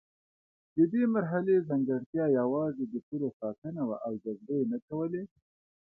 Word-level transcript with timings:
د 0.75 0.77
دې 0.91 1.03
مرحلې 1.15 1.65
ځانګړتیا 1.67 2.25
یوازې 2.39 2.83
د 2.89 2.95
پولو 3.07 3.29
ساتنه 3.39 3.81
وه 3.87 3.97
او 4.05 4.13
جګړې 4.23 4.55
یې 4.61 4.65
نه 4.71 4.79
کولې. 4.87 5.23